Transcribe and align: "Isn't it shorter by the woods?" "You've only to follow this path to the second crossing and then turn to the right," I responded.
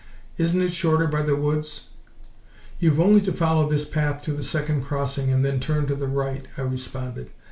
"Isn't 0.39 0.63
it 0.63 0.73
shorter 0.73 1.05
by 1.05 1.21
the 1.21 1.35
woods?" 1.35 1.89
"You've 2.79 2.99
only 2.99 3.21
to 3.21 3.31
follow 3.31 3.69
this 3.69 3.87
path 3.87 4.23
to 4.23 4.33
the 4.33 4.41
second 4.41 4.83
crossing 4.83 5.31
and 5.31 5.45
then 5.45 5.59
turn 5.59 5.85
to 5.85 5.93
the 5.95 6.07
right," 6.07 6.47
I 6.57 6.61
responded. 6.61 7.29